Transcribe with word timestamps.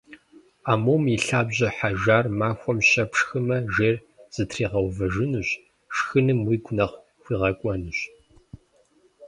Амум 0.71 1.03
и 1.15 1.17
лъабжьэ 1.25 1.69
хьэжар 1.75 2.25
махуэм 2.39 2.79
щэ 2.89 3.03
пшхымэ, 3.11 3.57
жейр 3.73 3.97
зэтригъэувэжынущ, 4.33 5.47
шхыным 5.95 6.39
уигу 6.47 6.73
нэхъ 6.77 6.95
хуигъэкӏуэнущ. 7.21 7.99